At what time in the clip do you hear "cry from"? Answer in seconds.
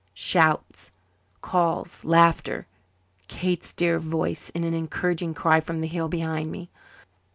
5.35-5.81